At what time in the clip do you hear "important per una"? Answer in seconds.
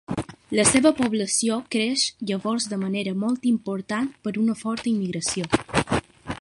3.53-4.59